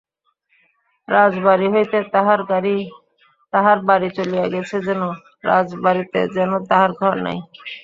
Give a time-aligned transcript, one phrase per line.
[1.07, 1.97] রাজবাড়ি হইতে
[3.53, 5.01] তাহার বাড়ি চলিয়া গেছে যেন,
[5.45, 7.37] রাজবাড়িতে যেন তাহার ঘর নাই।